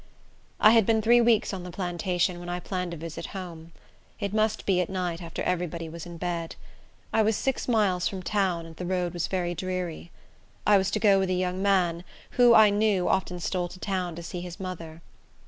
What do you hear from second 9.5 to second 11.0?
dreary. I was to